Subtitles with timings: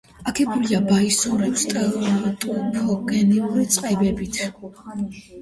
[0.29, 1.49] აგებულია ბაიოსური
[2.45, 4.43] ტუფოგენური წყებებით.